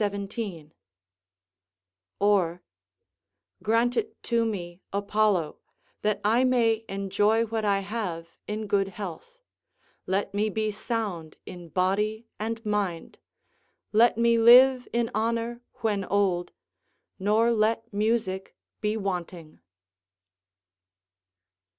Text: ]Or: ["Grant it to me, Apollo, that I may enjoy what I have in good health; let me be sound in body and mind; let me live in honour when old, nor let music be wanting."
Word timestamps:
]Or: 2.19 2.63
["Grant 3.61 3.95
it 3.95 4.23
to 4.23 4.43
me, 4.43 4.81
Apollo, 4.91 5.59
that 6.01 6.19
I 6.25 6.43
may 6.43 6.85
enjoy 6.89 7.45
what 7.45 7.63
I 7.63 7.81
have 7.81 8.27
in 8.47 8.65
good 8.65 8.87
health; 8.87 9.37
let 10.07 10.33
me 10.33 10.49
be 10.49 10.71
sound 10.71 11.37
in 11.45 11.69
body 11.69 12.25
and 12.39 12.65
mind; 12.65 13.19
let 13.91 14.17
me 14.17 14.39
live 14.39 14.87
in 14.91 15.11
honour 15.13 15.61
when 15.81 16.03
old, 16.05 16.51
nor 17.19 17.51
let 17.51 17.93
music 17.93 18.55
be 18.81 18.97
wanting." 18.97 19.59